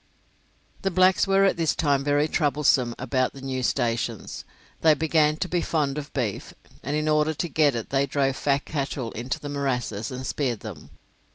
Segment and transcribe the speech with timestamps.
[0.81, 4.43] The blacks were at this time very troublesome about the new stations.
[4.81, 8.35] They began to be fond of beef, and in order to get it they drove
[8.35, 10.89] fat cattle into the morasses and speared them.